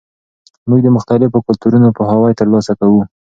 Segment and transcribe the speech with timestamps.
[0.69, 3.01] موږ د مختلفو کلتورونو پوهاوی ترلاسه کوو.